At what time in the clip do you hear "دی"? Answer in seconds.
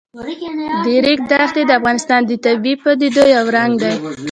3.81-3.93